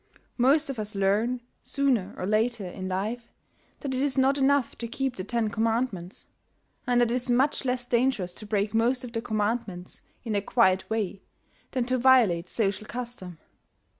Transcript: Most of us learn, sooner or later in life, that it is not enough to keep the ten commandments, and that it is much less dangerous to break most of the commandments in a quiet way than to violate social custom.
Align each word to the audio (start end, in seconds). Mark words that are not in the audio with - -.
Most 0.39 0.71
of 0.71 0.79
us 0.79 0.95
learn, 0.95 1.41
sooner 1.61 2.15
or 2.17 2.25
later 2.25 2.67
in 2.67 2.87
life, 2.87 3.31
that 3.81 3.93
it 3.93 4.01
is 4.01 4.17
not 4.17 4.39
enough 4.39 4.75
to 4.79 4.87
keep 4.87 5.15
the 5.15 5.23
ten 5.23 5.51
commandments, 5.51 6.25
and 6.87 6.99
that 6.99 7.11
it 7.11 7.13
is 7.13 7.29
much 7.29 7.65
less 7.65 7.85
dangerous 7.85 8.33
to 8.33 8.47
break 8.47 8.73
most 8.73 9.03
of 9.03 9.11
the 9.13 9.21
commandments 9.21 10.01
in 10.23 10.33
a 10.33 10.41
quiet 10.41 10.89
way 10.89 11.21
than 11.69 11.85
to 11.85 11.99
violate 11.99 12.49
social 12.49 12.87
custom. 12.87 13.37